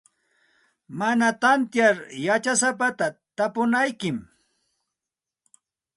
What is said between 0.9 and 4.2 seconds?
Mana tantiyar yachasapata tapunaykim.